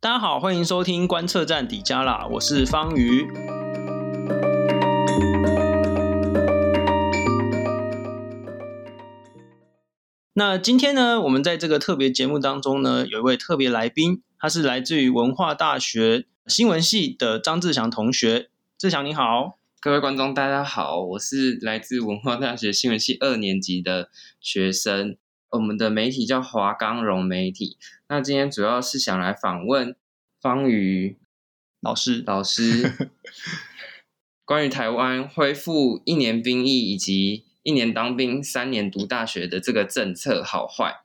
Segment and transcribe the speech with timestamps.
[0.00, 3.26] 大家好，欢迎收听观测站底加啦，我是方瑜。
[10.34, 18.50] 那今天呢，我们在这个特别节目当中呢，有一位特别来宾，他是来自于文化大学新闻系的张志祥同学。
[18.78, 24.10] 志祥你好，各位观众大家好，我是来自文化大学新闻系二年级的
[24.40, 25.16] 学生。
[25.50, 27.78] 我们的媒体叫华冈融媒体。
[28.08, 29.96] 那今天主要是想来访问
[30.40, 31.16] 方瑜
[31.80, 33.10] 老师，老师
[34.44, 41.02] 关于台湾恢复一年兵役以及一年当兵、三年读大学的这个政策好坏。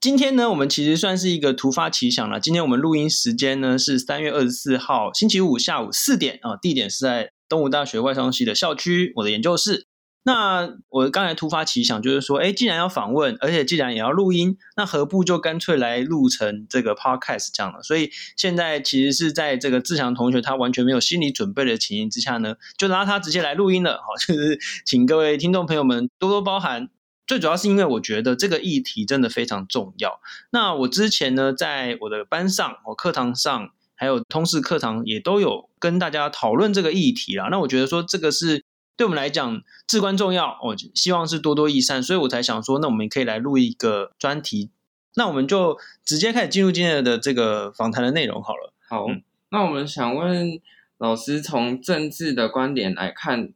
[0.00, 2.38] 今天呢，我们其实算是一个突发奇想了。
[2.38, 9.86] 今天我们录音时间呢是三月二十四号星期五下午四点啊，地点是在东吴大学外商系的校区，我的研究室。
[10.26, 17.82] 那我刚才突发奇想，就是说，哎，既然要访问，而且既然也要录音，那何不就干脆来录成这个 podcast 这样了？
[17.82, 23.98] 所以现在其实是在这个志强同学他完全没有心理准备的情形之下呢，就拉他直接来录音了。
[23.98, 26.88] 好，就是请各位听众朋友们多多包涵。
[27.26, 30.20] 最主要是因为我觉得这个议题真的非常重要。
[30.50, 37.48] 那我之前呢，在我的班上、我课堂上，还有通识课堂也都有跟大家讨论这个议题啦。
[37.50, 38.63] 那我觉得说这个是。
[38.96, 44.70] 对我们来讲至关重要，我希望是多多益善，所以我才想说，那我们可以来录一个专题，
[45.16, 48.72] 那我们就直接开始进入今天的这个访谈的内容好了。
[48.88, 50.60] 好，嗯、那我们想问
[50.98, 53.52] 老师，从政治的观点来看，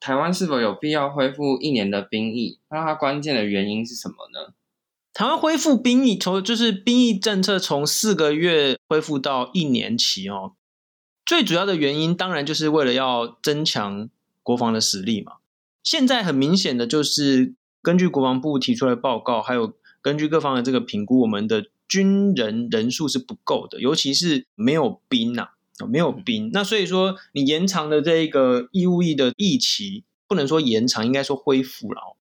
[0.00, 2.58] 台湾是否有必要恢复一年的兵役？
[2.70, 4.54] 那它关键的原因是什么呢？
[5.12, 10.54] 台湾恢复兵役，从就是兵役政策从四个月恢复到一年期哦，
[11.26, 14.08] 最主要的原因当然就是为了要增强。
[14.42, 15.34] 国防的实力嘛，
[15.82, 25.42] 现在很明显的就是根据国防部提出来的报告，还有根据各方的这个评估，我们的军人人数是不够的，尤其是没有兵呐、
[25.78, 26.50] 啊，没有兵。
[26.52, 32.16] 那所以说，你延长的这个义务役的役期，不能说延长，应该说恢复了。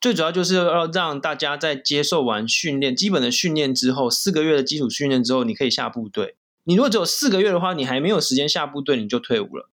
[0.00, 6.36] 最主要就是要让大家在接受完训练，基本的训练之后，四个月的基础训练之后，你可以下部队。
[6.64, 9.70] 你如果只有四个月的话，你还没有时间下部队，你就退伍了。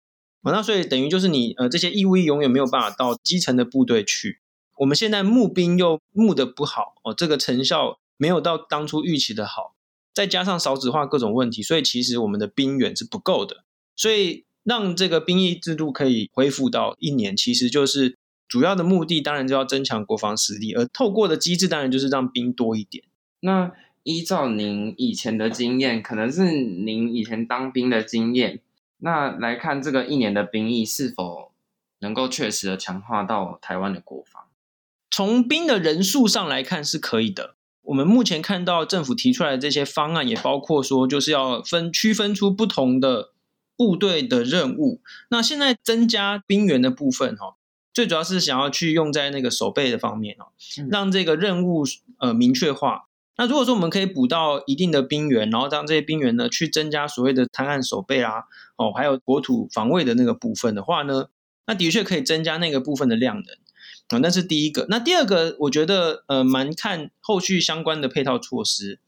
[0.44, 4.40] 那所以等于就是你呃这些义务役永远没有办法到基层的部队去。
[4.78, 9.74] 我们现在募兵又募的不好哦，这个成效没有到当初预期的好，
[10.14, 13.64] 再加上少子化各种问题，所以其实我们的兵源是不够的。
[13.96, 18.16] 所以让这个兵役制度可以恢复到一年，其实就是
[18.48, 23.04] 主要的目的，当然就要增强国防实力，而透过的机制当然就是让兵多一点。
[23.40, 23.72] 那
[24.04, 28.62] 依照您以前的经验，可能是您以前当兵的经验。
[29.00, 31.52] 那来看这个一年的兵役是否
[32.00, 34.44] 能够确实的强化到台湾的国防？
[35.10, 37.56] 从兵的人数上来看是可以的。
[37.84, 43.32] 我们目前看到政府提出来的这些方案，也包括说就是要分区分出不同的
[43.76, 45.02] 部队的任务。
[45.30, 47.56] 那现在增加兵员的部分，哈，
[47.94, 50.52] 最主要是想要去用在那个守备的方面，哦，
[50.90, 51.86] 让这个任务
[52.20, 53.07] 呃明确化。
[53.38, 58.46] 那如果说我们可以补到一定的兵员，然后让这些兵员呢去增加所谓的滩岸守备啊，
[58.78, 61.28] 哦，还有国土防卫的那个部分的话呢，
[61.68, 63.46] 那的确可以增加那个部分的量能
[64.08, 64.18] 啊。
[64.24, 64.88] 那是第一个。
[64.90, 69.00] 那第二个，我觉得呃蛮看后续相关的配套措施，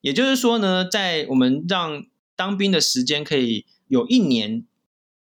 [0.00, 4.64] 也就是说呢，在我们让当兵的时间可以有一年，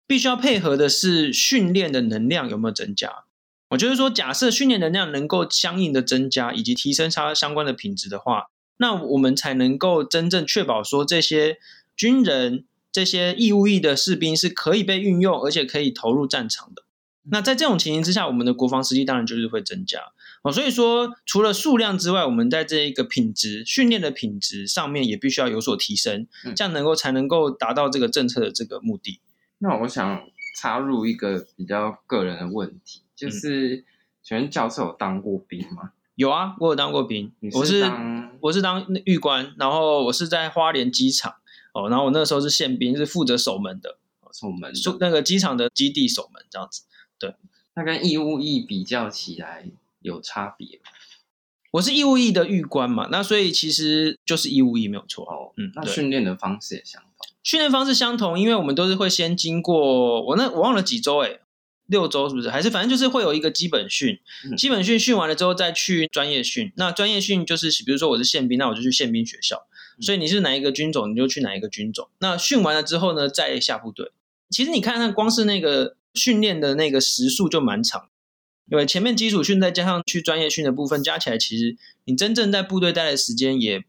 [0.06, 3.24] 必须要配合的是训练的能量有没有增加。
[3.70, 8.46] 我就是说，假设训练能量能够相应的增加，以及提升它相关的品质的话，
[8.78, 11.58] 那我们才能够真正确保说这些
[11.94, 16.84] 军人、这些义务役的士兵是可以被运用，而且可以投入战场的。
[17.30, 20.00] 那在这种情形之下，我们的国防实力当然就是会增加。
[20.42, 29.20] 哦，所以说除了数量之外，我们在这一个品质训练的品质上面也必须要有所提升，这样能够才能够达到这个政策的这个目的。
[29.58, 30.22] 那我想
[30.58, 33.02] 插入一个比较个人的问题。
[33.18, 33.84] 就是，
[34.22, 35.90] 请问教授有当过兵吗？
[36.14, 37.32] 有啊，我有当过兵。
[37.52, 37.84] 我是
[38.40, 41.34] 我是当狱官，然后我是在花莲机场
[41.74, 43.98] 哦，然后我那个时候是宪兵，是负责守门的，
[44.32, 46.84] 守门，那个机场的基地守门这样子。
[47.18, 47.34] 对，
[47.74, 49.66] 那跟义务役比较起来
[50.00, 50.92] 有差别吗？
[51.72, 55.52] 我是义务役的狱官嘛，那所以其实就是义务役没有错哦。
[55.56, 61.40] 嗯，那训练的方式也相同，训练方式相同，因为我们都是会先经过我那我忘了几周哎。
[61.88, 62.48] 六周是不是？
[62.48, 64.18] 还是反正就是会有一个基本训，
[64.56, 66.72] 基本训训完了之后再去专业训。
[66.76, 69.66] 那专业训就是，比如说我是宪兵，那我就去宪兵学校。
[70.00, 72.08] 所以你是哪一个军种，你就去哪一个军种。
[72.20, 74.12] 那训完了之后呢，再下部队。
[74.48, 78.08] 其实你看看，光是那个训练的那个时数就蛮长，
[78.70, 83.82] 因为前面基础训再加上去专业训的部分加起来，其实你真正在部队待的时间也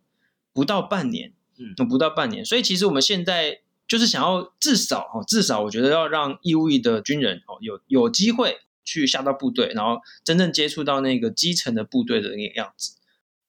[0.52, 1.34] 不到半年。
[1.58, 2.44] 嗯，不到半年。
[2.44, 3.60] 所以其实我们现在
[3.90, 12.98] 就是想要至少哦，至少我觉得要让义务役的军人哦有有机会去下到部队，然后真正接触到那个基层的部队的那个样子。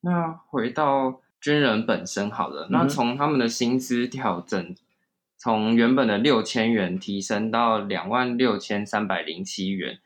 [0.00, 4.74] 那回到军人本身好了，那从他们的薪资调整，
[5.36, 9.98] 从原本的六千元提升到两万六千三百零七元，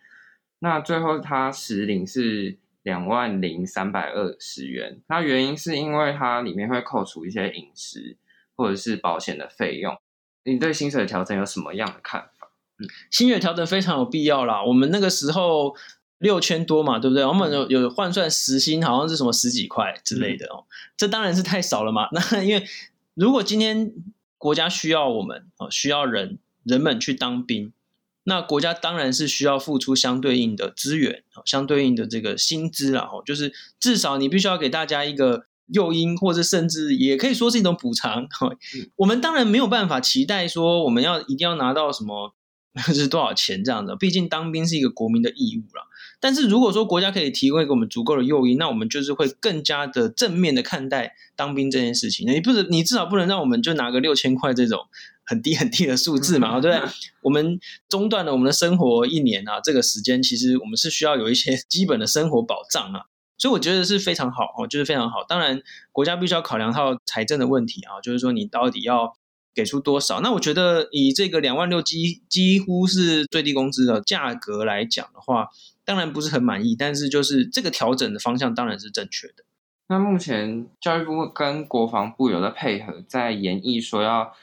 [0.58, 5.00] 那最后他实领是两万零三百二十元。
[5.06, 8.16] 那原因是因为它里面会扣除一些饮食
[8.56, 9.96] 或者是保险的费用。
[10.44, 12.50] 你对薪水调整有什么样的看法？
[12.78, 14.62] 嗯，薪水调整非常有必要啦。
[14.64, 15.74] 我们那个时候。
[16.18, 17.22] 六千多嘛，对不对？
[17.26, 20.64] 我们有有换算时薪，好像是什么十几块之类的哦。
[20.64, 20.64] 嗯、
[20.96, 22.08] 这当然是太少了嘛。
[22.12, 22.64] 那 因为
[23.12, 23.92] 如果今天
[24.38, 27.74] 国家需要我们哦，需要人人们去当兵，
[28.22, 33.02] 那国家当然是需要付出相对应的资源，相对应的这个薪资啦。
[33.12, 38.22] 哦，就是至少你必须要给大家一个诱因，或者甚至也可以说是一种补偿。
[38.22, 42.34] 嗯、我们当然没有办法期待说我们要一定要拿到什么
[42.92, 45.86] 是多少钱这样的，毕竟当兵是一个国民的义务了。
[46.20, 52.26] 但是如果说国家可以提供给我们足够的诱因，那我们就是会更加的正面的看待当兵这件事情。
[52.28, 54.80] 你不是你至少不能让我们就拿个六千块这种
[55.24, 56.92] 很低很低的数字嘛，对不对？
[57.22, 63.02] 我们中断了我们的生活一年啊，这个时间其实我们是需要有一些基本的生活保障啊。
[63.44, 65.22] 所以我觉得是非常好哦，就是非常好。
[65.22, 65.60] 当然，
[65.92, 69.12] 国家必须要考量到财政的问题啊，就是说你到底要
[69.54, 70.22] 给出多少？
[70.22, 75.48] 那我觉得以这个两万六几几乎是最低工资的价格来讲的话。
[75.84, 79.44] 当然不是很满意，但是就是这个调整的方向当然是正确的。
[79.88, 84.34] 那目前教育部跟国防部有在配合，在研议说要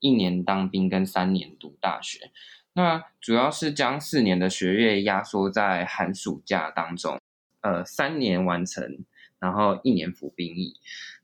[0.00, 2.30] 一年当兵跟三年读大学。
[2.74, 7.18] 那主要是将四年的学业压缩在寒暑假当中，
[7.60, 8.98] 呃，三年完成，
[9.38, 10.76] 然后一年服兵役。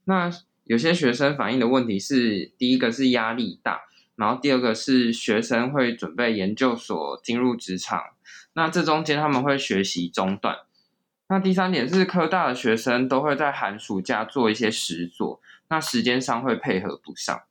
[0.05, 0.31] 那
[0.65, 3.81] 有些学生反映的问题是，第一个是压力大，
[4.15, 8.01] 然后第二个是学生会准备研究所进入职场。
[8.53, 10.57] 那这中间他们会学习中断。
[11.29, 17.43] 那第三点是科大的学生都会在寒暑假做一些实作，那时间上会配合不上。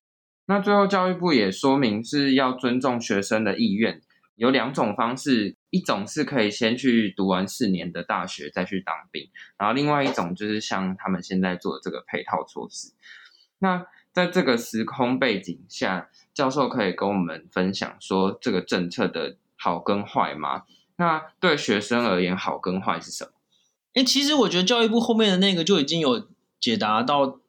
[0.47, 4.01] 那最后教育部也说明是要尊重学生的意愿，
[4.37, 9.29] 有两种方式，一种是可以先去读完四年的大学再去当兵，
[9.59, 12.93] 然后另外一种就是像他们现在做的这个配套措施。
[13.59, 20.65] 那在这个时空背景下，教授可以跟我们分享说这个政策的好跟坏吗？
[20.97, 23.31] 那对学生而言，好跟坏是什么？
[23.95, 26.29] 哎，其实我觉得教育部后面的那个就已经有
[26.61, 27.41] 解答到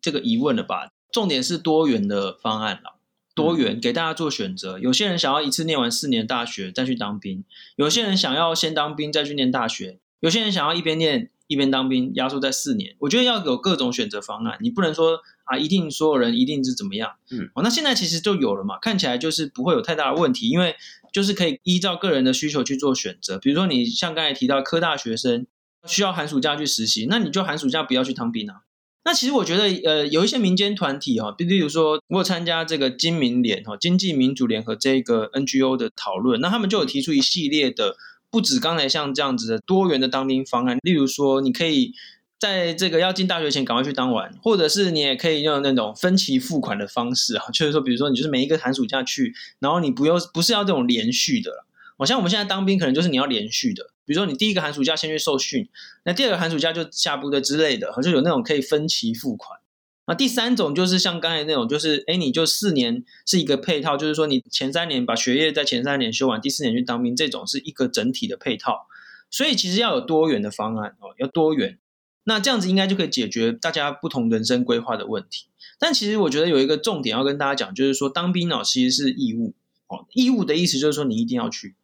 [0.00, 0.90] 这个疑问了吧？
[1.12, 2.93] 重点是多元的方案了，
[3.34, 4.78] 多元给大家做选择。
[4.78, 7.44] 有些人想要一次念完四年大学再去当兵，
[7.76, 12.96] 有些人想要先当兵再去念大学，有些人想要一边念一边当兵，压缩在四年。
[13.00, 17.12] 我觉得要有各种选择方案，你不能说啊，一定所有人一定是怎么样。
[17.30, 20.76] 嗯，哦，那现在其实就有了嘛，看起来就是不会有太大的问题，因为。
[21.14, 25.46] 就是可以依照个人的需求去做选择，比如说你像刚才提到科大学生
[25.86, 28.62] 需要寒暑假去实习，那你就寒暑假不要去当兵啊。
[29.04, 37.96] 那其实我觉得，呃，有一些民间团体哈，比如说我有参加这个金民联哈，经济民主联合这个 NGO 的讨论，那他们就有提出一系列的，
[38.30, 41.92] 不止刚才像这样子的多元的当兵方案，例如说你可以。
[42.36, 51.66] 在这个要进大学前赶快去当完，或者是你也可以用那种分期付款的方式啊，就是说，比如说你就是每一个寒暑假去，然后你不用不是要这种连续的了。
[51.96, 55.68] 好像我们现在当兵可能就是你要连续的，比如说你第一个寒暑假先去受训，
[56.04, 59.60] 那第二个寒暑假就下部队之类的，就有那种可以分期付款。
[60.06, 68.86] 那第三种就是像刚才那种，就是哎，你就四年是一个配套，就是说你前三年把学业在前三年修完，第四年去当兵，这种是一个整体的配套。
[69.30, 71.78] 所以其实要有多元的方案哦，要多元。
[72.24, 75.46] 那这样子应该就可以解决大家不同人生规划的问题。
[75.78, 79.54] 但其实我觉得有一个重点要跟大家讲，就是说当兵哦，其实是义务
[79.88, 80.06] 哦。
[80.12, 81.74] 义务的意思就是说你一定要去，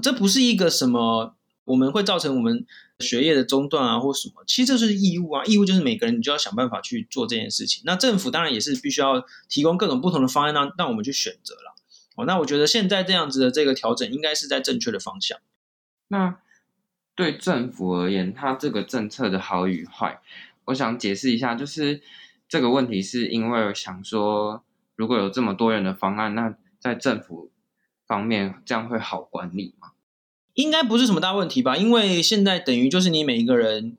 [0.00, 2.66] 这不是一个什么我们会造成我们
[3.00, 4.44] 学业的中断啊或什么。
[4.46, 7.82] 其实这是义务啊，义务就是每个人你就要想办法去做这件事情。
[7.84, 11.74] 那政府当然也是必须要提供各种不同的方案让让我们去选择了
[12.16, 12.24] 哦。
[12.24, 15.38] 那我觉得现在这样子的这个调整应该是在正确的方向。
[16.08, 16.38] 那。
[17.18, 20.20] 对政府而言，它这个政策的好与坏，
[20.66, 22.00] 我想解释一下，就是
[22.48, 24.62] 这个问题是因为想说，
[24.94, 27.50] 如果有这么多人的方案，那在政府
[28.08, 29.90] 方面这样会好管理吗？
[30.54, 31.76] 应该不是什么大问题吧？
[31.76, 33.96] 因为现在等于就是你每一个人，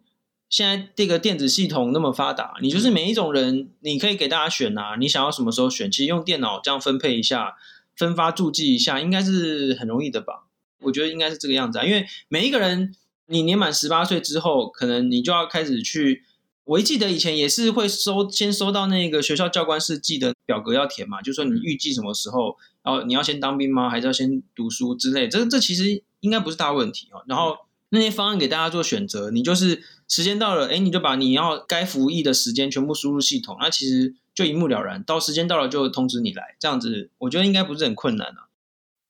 [0.49, 7.55] 现在这个电子系统那么发达，你就是每一种人，你可以给大家选啊，你想要什么时候选，其实用电脑这样分配一下，
[7.95, 10.47] 分发注记一下，应该是很容易的吧？
[10.81, 12.95] 我觉得应该是这个样子啊，因为每一个人。
[13.31, 16.23] 你年满十八岁之后，可能你就要开始去
[16.63, 22.57] 我一记得以前也是会收，先收到那个学校教官室寄的表格要填嘛，就说你预计什么时候，
[22.89, 23.89] 然后你要先当兵吗？
[23.89, 25.27] 还是要先读书之类？
[25.27, 27.23] 这这其实应该不是大问题哦。
[27.27, 27.57] 然后
[27.89, 35.03] 那些方案给大家做选择，你就是时间到了，哎，你就把你要该服役的时间全部输入系统，那其实就一目了然。
[35.03, 38.49] 到时间到了就通知你来，这样子我觉得应该不是很困难啊。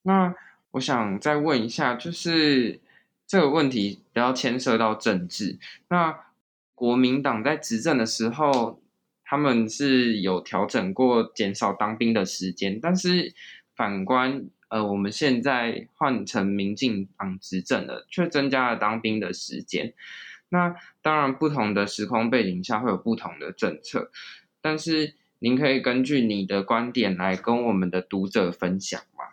[0.04, 0.36] 那
[0.72, 2.80] 我想再问一下，就是
[3.26, 5.58] 这个问题不要牵涉到政治，
[5.90, 6.26] 那。
[6.80, 8.80] 国民党在执政的时候，
[9.26, 13.34] 他们是有调整过减少当兵的时间，但是
[13.80, 19.94] 反观呃，我们现在换成民进党执政了，却增加了当兵的时间。
[20.50, 24.12] 那当然，不同的时空背景下会有不同的政策，
[24.60, 29.24] 但是您可以根据你的观点来跟我们的读者分享吗？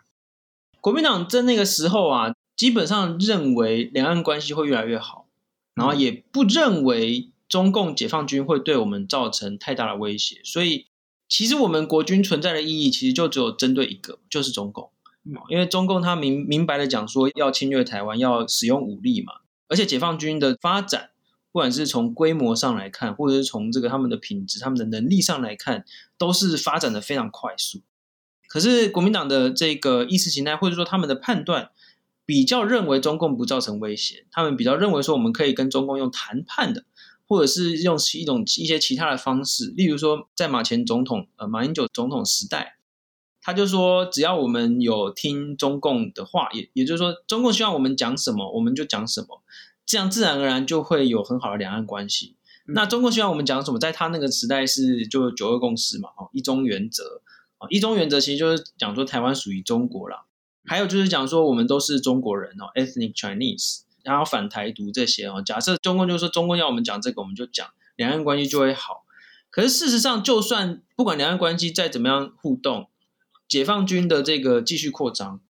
[0.79, 5.27] 国民党在那个时候啊，基本上认为两岸关系会越来越好，
[5.73, 7.29] 然后也不认为。
[7.49, 10.87] 中共解放军会对我们造成太大的威胁，所以
[11.27, 14.89] 其实我们国军存在的意义，其实就只有针对一个，就是中共。
[15.49, 19.33] 因为中共他明明白的讲说要侵略台湾，要使用武力嘛，
[19.67, 21.09] 而且解放军的发展，
[21.51, 25.83] 不管是从规模上来看，或者是从这个他们的品质、他们的能力上来看，
[26.17, 27.81] 都是发展的非常快速。
[28.47, 31.71] 可是国民党的这个意识形态，或者说他们的判断，
[32.25, 36.85] 比较认为中共不造成威胁，他们比较认为说我们可以跟中共用谈判的。
[37.27, 42.77] 或者是用一种一些其他的方式，例如说，在马前总统呃马英九总统时代，
[43.41, 49.41] 他就说，只要我们有听中共的话，也也就是说，中共希望我们讲什么，我们就讲什么，
[49.85, 52.37] 这样自然而然就会有很好的两岸关系。
[52.67, 57.21] 嗯、那中共希望我们讲什么，在他那个时代是就九二共识嘛，哦，一中原则
[57.57, 60.25] 啊，一中原则其实就是讲说台湾属于中国啦，
[60.65, 63.86] 还有就是讲说我们都是中国人哦，ethnic Chinese。
[64.07, 69.03] 然后反台独这些哦，假设中共就说中共要我们讲这个，我们就讲两岸关系就会好。
[69.49, 72.87] 可是事实上，就算不管两岸关系再怎么样互动，
[73.49, 75.41] 解放军的这个继续扩张，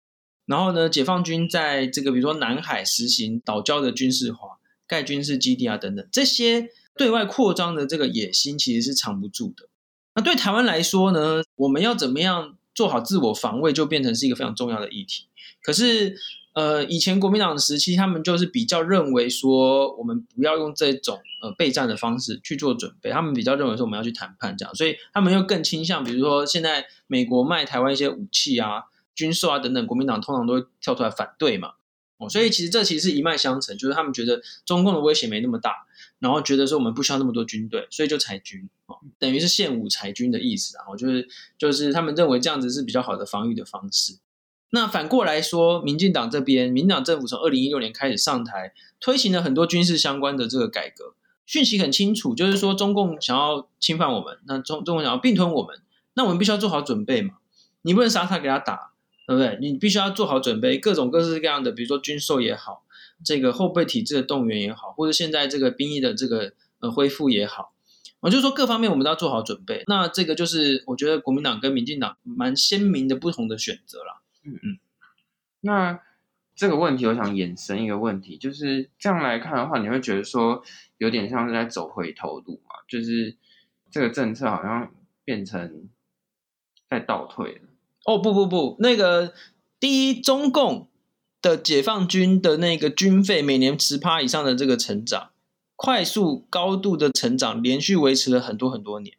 [0.44, 9.68] 然后呢，解放军在这个比如说南海实行岛礁的军事化、盖军事基地啊等等，这些对外扩张的这个野心其实是藏不住的。
[10.16, 15.28] 那对台湾来说呢，我们要怎么样做好自我防卫，就变成是一个非常重要的议题。
[15.62, 16.18] 可是。
[16.58, 28.82] 呃，以前国民党的时期，他们就是比较认为说，我们不要用这种呃备战的方式去做准备，他们比较认为说我们要去谈判这样，所以他们又更倾向，比如说现在美国卖台湾一些武器啊、
[29.14, 31.74] 军售啊等等，国民党通常都会跳出来反对嘛。
[32.16, 35.86] 哦，所以其实这其实是一脉相承，就是他们觉得中共的威胁没那么大，
[36.18, 44.18] 然后觉得说我们不需要那么多军队，所以就裁军，哦，等于是献武裁军的意思，然后就是就是他们认为这样子是比较好的防御的方式。
[44.70, 51.14] 那反过来说，民进党这边，民党政府从二零一六年开始上台，推行了很多军事相关的这个改革，
[51.46, 55.80] 讯息很清楚，就是说中共想要侵犯我们，那中中共想要并吞我们，
[56.14, 57.36] 那我们必须要做好准备嘛，
[57.80, 58.92] 你不能傻傻给他打，
[59.26, 59.58] 对不对？
[59.60, 62.82] 你必须要做好准备，各种各式各样的，比如说军售也好，
[63.24, 67.72] 这个后备体制的动员也好，或者现在这个兵役的这个呃恢复也好，
[68.20, 69.84] 我就是说各方面我们都要做好准备。
[69.86, 74.17] 那这个就是我觉得国民党跟民进党蛮鲜明的不同的选择啦。
[74.44, 74.78] 嗯嗯，
[75.60, 76.00] 那
[76.54, 80.62] 这个问题我想衍生一个问题，就是这样来看的话，你会觉得说
[80.96, 82.76] 有点像是在走回头路嘛？
[82.88, 83.36] 就是
[83.90, 84.92] 这个政策好像
[85.24, 85.88] 变成
[86.88, 87.60] 在倒退了。
[88.04, 89.34] 哦不不不，那个
[89.78, 90.88] 第一，中共
[91.42, 95.30] 的解放军的那个军费每年十趴以上的这个成长，
[95.76, 99.16] 快速高度的成长，连续维持了很多很多年。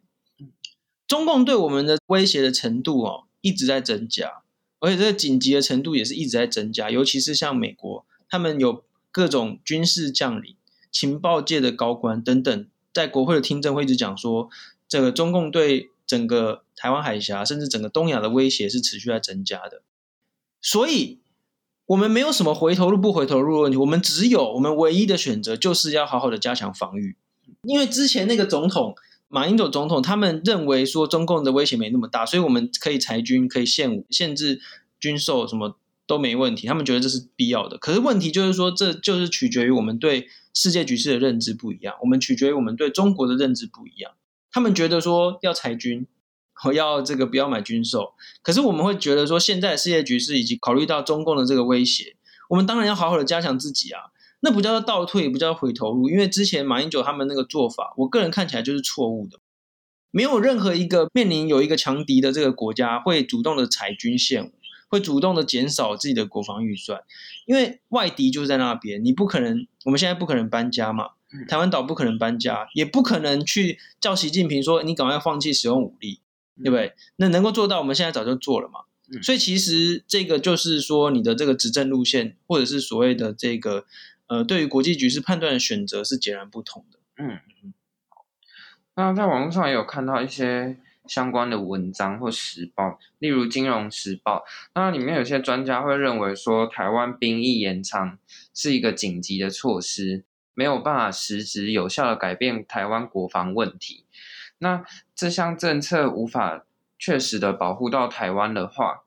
[1.06, 4.42] 中共对我们的威胁的程度哦，一直在增加。
[4.80, 8.82] 而且这个紧急的程度也是一直在增加，尤其是像美国，他们有
[9.12, 10.56] 各种军事将领、
[10.90, 14.48] 情报界的高官等等，在国会的听证会一直讲说，
[14.88, 19.82] 这个中共对整个台湾海峡甚至整个东亚的威胁是持续在增加的。
[20.60, 21.20] 所以，
[21.86, 27.16] 我们没有什么回头路不回头路的问题，我们只有我们唯一的选择就是要好好的加强防御，
[27.62, 28.94] 因为之前那个总统。
[29.32, 34.60] 马英九总统他们认为说中共的威胁没那么大，所以我们可以裁军，可以限，限制
[34.98, 36.66] 军售，什么都没问题。
[36.66, 37.78] 他们觉得这是必要的。
[37.78, 44.10] 可是问题就是说，这就是取决于我们对世界局势的认知不一样，我们取决于我们对中国的认知不一样。
[44.50, 46.08] 他们觉得说要裁军，
[46.74, 52.16] 要这个不要买军售，可是我们会觉得说，现在的世界局势以及考虑到中共的这个威胁，
[52.48, 54.10] 我们当然要好好的加强自己啊。
[54.40, 59.38] 那不叫做倒退，也不叫回头路，因为之前马英九他们那个做法，我个人看起来就是错误的。
[60.10, 64.52] 没有任何一个面临有一个强敌的这个国家会主动的裁军献武，
[64.88, 67.00] 会主动的减少自己的国防预算，
[67.46, 71.10] 因为外敌就是在那边，你不可能，我们现在不可能搬家嘛，
[71.48, 76.20] 台湾岛不可能搬家，也不可能去叫习近平说你赶快放弃使用武力，
[76.56, 76.94] 对不对？
[77.16, 78.80] 那能够做到，我们现在早就做了嘛。
[79.22, 83.84] 所以其实这个就是说，你的这个执政路线，或者是所谓的这个
[84.30, 87.00] 呃，对于国际局势判断的选择是截然不同的。
[87.16, 87.74] 嗯嗯。
[88.94, 94.38] 那在网络上也有看到一些相关的文章或时报，例如《金融时报》，
[94.76, 98.18] 那里面有些专家会认为说，台湾兵役延长
[98.54, 100.22] 是一个紧急的措施，
[100.54, 104.04] 没有办法实质有效的改变台湾国防问题。
[104.58, 104.84] 那
[105.16, 106.64] 这项政策无法
[106.96, 109.02] 确实的保护到台湾的话，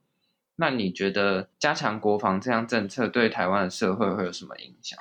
[0.57, 4.99] 那你觉得加强国防这项政策对台湾的社会会有什么影响？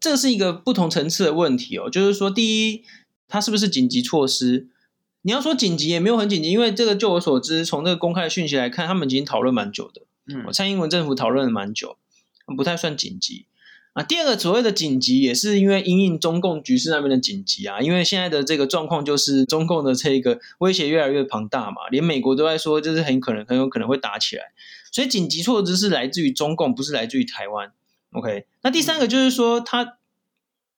[0.00, 1.90] 这是一个不同层次的问题哦。
[1.90, 2.84] 就是说，第一，
[3.28, 4.68] 它是不是紧急措施？
[5.22, 10.02] 你要说紧急也没有很紧急，因为这个，就我所知，从这个公开的讯息来看，他们已经讨论蛮久的。
[10.28, 11.96] 嗯，蔡英文政府讨论了蛮久，
[12.56, 13.46] 不太算紧急。
[13.94, 24.52] 啊，第二个所谓的紧急，也是因为因应中共局势那边的紧急啊，因为现在的这个状况就是中共的这个威胁越来越庞大嘛，连美国都在说，就是很可能很有可能会打起来，
[24.92, 27.72] 所以紧急措施是来自于中共，不是来自于台湾。
[28.16, 29.98] OK，那第三个就是说，它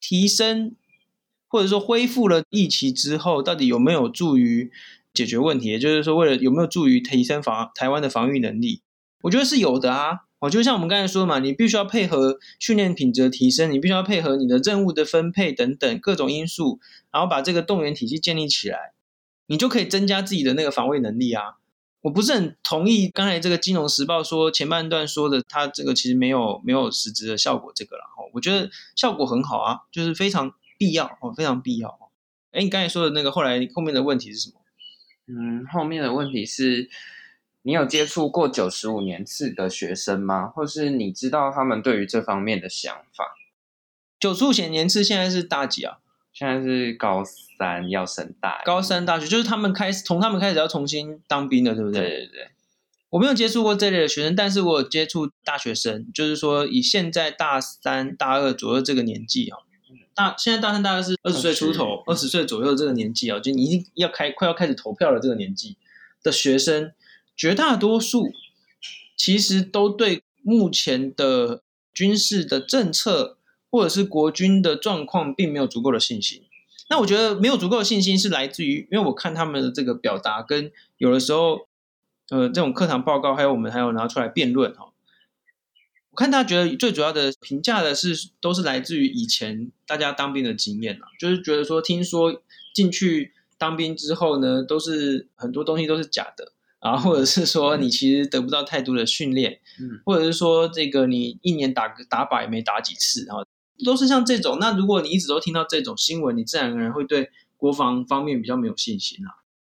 [0.01, 0.75] 提升
[1.47, 4.73] 或者说恢复了疫期之后，到底有没有助于
[5.15, 5.69] 解决问题？
[5.69, 8.83] 也就是说，为了有没有助于提升防台湾的防御能力？
[9.23, 10.25] 我觉得是有的啊。
[10.41, 16.81] 哦，就像我们刚才说嘛，你必须要配合训练品质的提升，你必须要配合你的任务的分配等等各种因素，
[17.13, 18.95] 然后把这个动员体系建立起来，
[19.47, 21.58] 你就可以增加自己的那个防卫能力啊。
[22.01, 32.09] 我不是很同意刚才这个《金融时报》说前半段说的，它这个其实没有没有实质的效果这个然后，我觉得效果很好啊，就是非常必要哦，非常必要哦。
[32.53, 34.61] 哎，你刚才说的那个后来后面的问题是什么？
[35.27, 36.89] 嗯，后面的问题是。
[37.63, 40.47] 你有接触过九十五年次的学生吗？
[40.47, 43.35] 或是你知道他们对于这方面的想法？
[44.19, 45.99] 九十五年次现在是大几啊？
[46.39, 52.01] 现在是高三要升大，高三大学就是他们开始从他们开始要重新当兵的，对不对？
[52.01, 52.49] 对对对。
[53.11, 59.59] 我没有接触过这类的学生，但是我有接触大学生，就是说以现在大三、大二左右这个年纪啊，
[60.15, 65.77] 大现在大三、大二是二十岁出头，二十岁左右这个年纪啊，就你已经要开快要开始投票了这个年纪
[66.23, 66.93] 的学生。
[67.37, 68.33] 绝大多数
[69.17, 73.38] 其实都对目前的军事的政策
[73.71, 76.43] 或者是国军的状况并没有足够的信心。
[76.91, 81.69] 那我觉得没有足够的信心是来自于，因为我看他们的这个表达跟有的时候，
[82.31, 84.93] 呃，这种课堂报告还有我们还有拿出来辩论哈。
[86.11, 92.43] 我看他觉得最主要的评价的是都是来自于以前大家当兵的经验啊，就是觉得说听说
[92.75, 96.53] 进去当兵之后呢，都是很多东西都是假的。
[96.81, 103.45] 啊，或者是说你其实得不到太多的训练，嗯，或者是说这个你一年打个打靶也没打几次，然后
[103.85, 104.59] 都是像这种。
[104.61, 109.31] 那如果你一直都听到这种新闻，你自然而然会对国防方面比较没有信心啊。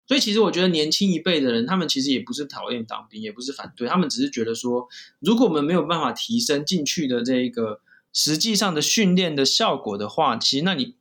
[0.07, 4.87] 所以其实我觉得年轻一辈的人，他们其实也不是讨厌当兵，也不是反对，他们只是觉得说，
[5.19, 7.79] 如果我们没有办法提升进去的这个
[8.11, 10.95] 实际上的训练的效果的话，其实那你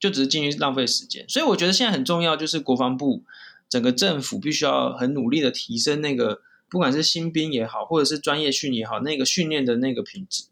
[0.00, 1.24] 就只是进去浪费时间。
[1.28, 3.24] 所以我觉得现在很重要，就是国防部。
[3.68, 6.40] 整个政府必须要很努力的提升那个，
[6.70, 10.44] 不管是新兵也好，或者是专业训也好，那个训练的那个品质。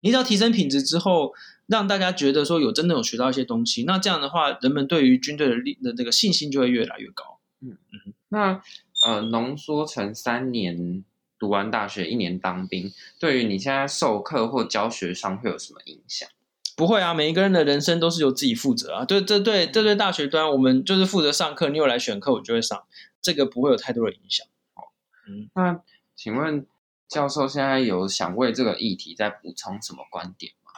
[0.00, 1.34] 你只要提升品质之后，
[1.66, 7.38] 让大家觉得说有真的有学到一些东西，那这样的话，人们对于军队的力的这个信心就会越来越高。
[7.60, 8.14] 嗯嗯。
[8.28, 8.62] 那
[9.04, 11.04] 呃，浓缩成三年
[11.38, 16.28] 读完大学，一年当兵，对于你现在授课或教学上会有什么影响？
[16.76, 19.04] 不会啊，每一个人的人生都是由自己负责啊。
[19.04, 21.68] 对，这对这对大学端，我们就是负责上课。
[21.70, 22.84] 你有来选课，我就会上，
[23.20, 24.46] 这个不会有太多的影响。
[24.74, 24.92] 好
[25.28, 25.80] 嗯，那
[26.14, 26.66] 请问
[27.08, 30.70] 教授现在有想为这个议题再补充什么观点吗？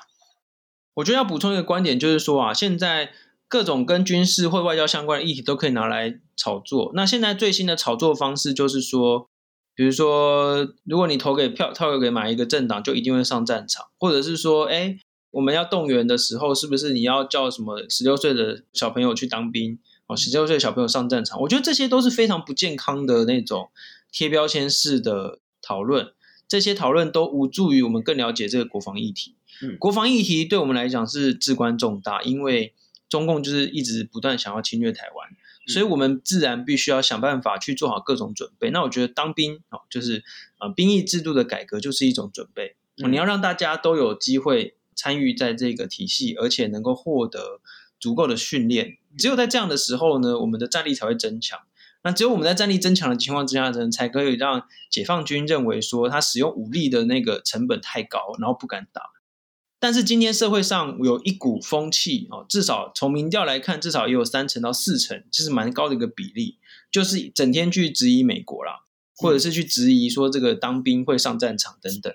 [0.94, 3.12] 我觉得要补充一个观点，就是说啊，现在
[3.48, 6.92] 各种跟军事或外交相关的议题都可以拿来炒作。
[6.94, 9.28] 那现在最新的炒作方式就是说，
[9.74, 14.98] 比如说，如果你投给票，投给买一个政党，就一定会上战场，或者是说，哎。
[15.32, 19.78] 我们要动员的时候，是不是你要叫什么十六岁的小朋友去当兵？
[20.08, 23.70] 哦，十六岁小朋友上战场，我觉得这些都是非常不健康的那种
[24.10, 26.12] 贴标签式的讨论。
[26.50, 29.36] 这些讨论都无助于我们更了解这个国防议题。
[29.62, 32.74] 嗯，国防议题对我们来讲是至关重大，因为
[33.08, 35.28] 中共就是一直不断想要侵略台湾，
[35.66, 38.70] 所以我们自然必须要想办法去做好各种准备。
[38.70, 40.24] 那我觉得当兵哦，就是
[40.58, 42.74] 呃兵役制度的改革就是一种准备。
[43.08, 44.74] 你要让大家都有机会。
[44.96, 47.62] 参与在这个体系，而且能够获得
[47.98, 51.58] 足够的训练，只有在这样的时候呢，我们的战力才会增强。
[52.02, 59.02] 那只有我们在战力增强的情况之下呢，才可以让解放军认为说他使用武力的那个成本太高，然后不敢打。
[59.78, 66.58] 但是今天社会上有一股风气哦，至少从民调来看，至少也有三成到四成，就是蛮高的一个比例，
[66.90, 68.84] 就是整天去质疑美国啦，
[69.16, 72.14] 或者是去质疑说这个当兵会上战场等等。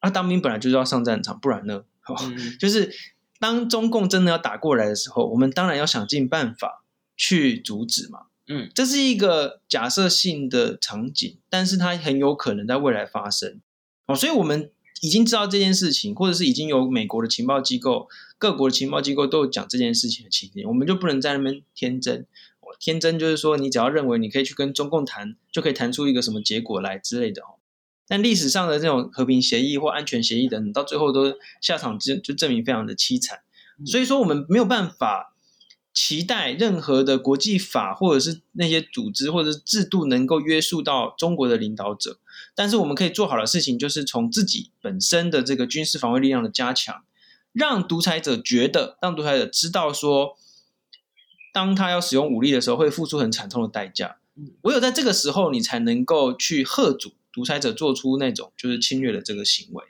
[0.00, 1.84] 啊，当兵本来就是要上战场，不然呢？
[2.06, 2.16] 哦，
[2.58, 2.92] 就是
[3.38, 6.84] 当中共真的要打过来的时候，我们当然要想尽办法
[7.16, 8.26] 去阻止嘛。
[8.48, 13.60] 嗯，这是一个假设性的场景，但是它很有可能在未来发生。
[14.06, 14.70] 哦，所以我们。
[15.04, 22.24] 已经知道这件事情，或者是已经有美国的情报机构、各国的情报机构都有讲这件事情的情形，我们就不能在那边天真。
[22.78, 27.58] 天真就是说，你只要认为你可以去跟中共谈，就可以谈出一个什么结果来之类的哦。
[28.06, 33.40] 但历史上的这种和平协议或安全协议等等，到最后都下场就就证明非常的凄惨。
[33.84, 35.31] 所以说，我们没有办法
[35.92, 42.18] 期待任何的国际法或者是那些组织或者是制度能够约束到中国的领导者。
[42.54, 47.04] 但是我们可以做好的事情，就是从自己本身的这个军事防卫力量的加强，
[47.52, 50.36] 让独裁者觉得，让独裁者知道说，
[51.52, 54.18] 当他要使用武力的时候，会付出很惨痛的代价。
[54.62, 59.84] 唯有在这个时候，你才能够去吓阻独裁者做出那种就是侵略的这个行为。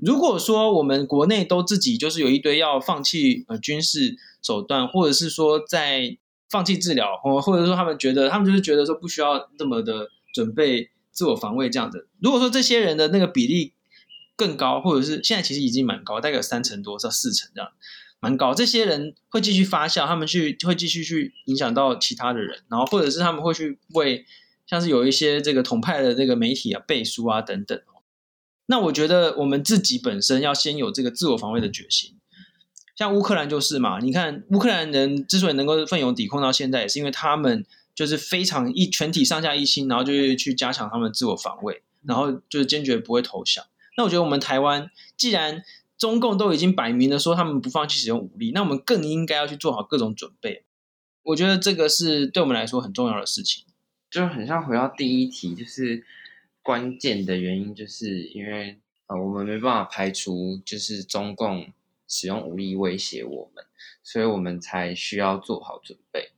[0.00, 6.16] 如果说我们国内都自己就是有一堆要放弃呃军事手段，或者是说在
[6.48, 10.90] 放弃治疗，或者说他们觉得他们就是觉得说不需要那么的准备。
[11.14, 13.74] 自我防卫这样的，如果说这些人的那个比例
[14.34, 17.70] 更高，或者是现在其实已经蛮高，大概有三成多到四成这样，
[18.18, 18.54] 蛮高。
[18.54, 24.24] 这些人会继续发酵，他们去会继续去影响到其他的人，然后或者是他们会去为
[24.66, 27.78] 像是有一些这个统派的这个媒体啊背书啊等等。
[28.66, 32.16] 那我觉得我们自己本身要先有这个自我防卫的决心。
[32.96, 37.64] 像乌克兰就是嘛，你看乌克兰人之所以能够奋勇抵抗到现在，也是因为他们。
[37.94, 43.66] 就是非常一全体上下一心，然后就去加强他们自我防卫，然后就是坚决不会投降。
[43.98, 45.62] 那我觉得我们台湾，既然
[45.98, 50.64] 中共都已经摆明了说他们不放弃使用武力，那我们更应该要去做好各种准备。
[51.22, 53.66] 我觉得这个是对我们来说很重要的事情。
[54.10, 56.02] 就是很像回到第一题，就是
[56.62, 61.72] 关键的原因，就是因为呃我们没办法排除就是中共
[62.06, 63.64] 使用武力威胁我们，
[64.02, 66.30] 所以我们才需要做好准备。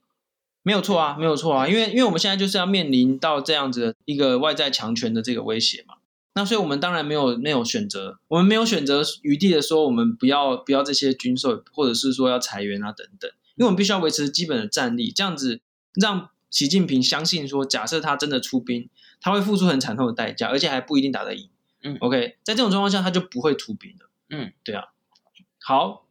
[0.63, 5.97] 没有错啊，没有错啊，因为因为我们现在就是要面临到这样子的一个外在强权的这个威胁嘛，
[6.35, 15.61] 那所以我们当然没有没有选择，我们没有选择余地的说我们不要不要这些军售，或者是说要裁员啊等等，因为我们必须要维持基本的战力，这样子
[16.01, 18.89] 让习近平相信说，假设他真的出兵，
[19.25, 21.49] 他会付出很惨痛的代价，而且还不一定打得赢。
[21.83, 24.11] 嗯，OK，在这种状况下，他就不会出兵了。
[24.29, 24.89] 嗯，对啊。
[25.63, 26.05] 好，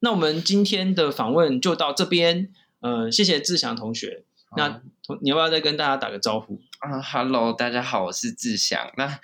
[0.00, 2.52] 那我们今天的访问就到这边。
[2.80, 4.24] 呃，谢谢志祥同学。
[4.56, 8.92] 那同你要不要再跟大家打个招呼啊？Hello，大家好，我是志祥。
[8.96, 9.20] 那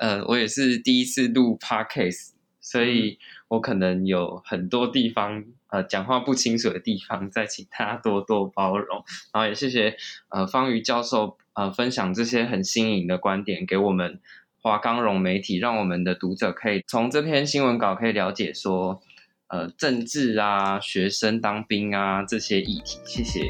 [0.00, 3.18] 呃，我也是第一次录 Podcast，所以
[3.48, 9.04] 我可能有很多地方呃讲话不清楚的地方，再请大家多多包容。
[9.32, 9.96] 然后也谢谢
[10.28, 14.20] 呃方瑜教授呃分享这些很新颖的观点给我们
[14.62, 19.02] 华冈荣媒体，让我们的读者可以从这篇新闻稿可以了解说。
[19.48, 23.48] 呃，政治啊，学生当兵啊，这些议题，谢谢。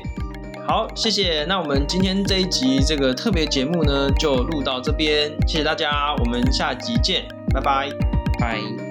[0.69, 1.47] 好，谢谢。
[1.47, 7.89] 那我们今天这一集这个特别节目呢，就录到这边，谢谢大家，我们下集见，拜拜，
[8.39, 8.86] 拜。